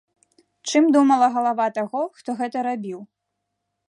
Чым 0.69 0.87
думала 0.95 1.27
галава 1.35 1.67
таго, 1.77 2.01
хто 2.21 2.29
гэта 2.43 2.57
рабіў? 2.69 2.99